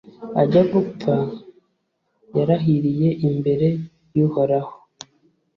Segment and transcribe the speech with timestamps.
[0.41, 1.15] Ajya gupfa,
[2.37, 3.67] yarahiriye imbere
[4.15, 4.73] y’Uhoraho,